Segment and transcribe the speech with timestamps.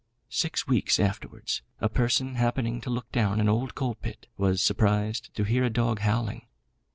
[0.31, 5.31] Six weeks afterwards a person happening to look down an old coal pit, was surprised
[5.35, 6.47] to hear a dog howling.